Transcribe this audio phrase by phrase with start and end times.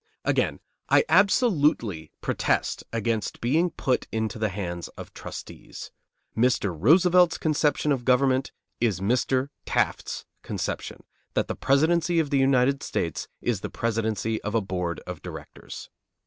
[0.25, 0.59] Again,
[0.89, 5.91] I absolutely protest against being put into the hands of trustees.
[6.35, 6.75] Mr.
[6.75, 9.49] Roosevelt's conception of government is Mr.
[9.67, 11.03] Taft's conception,
[11.35, 15.91] that the Presidency of the United States is the presidency of a board of directors.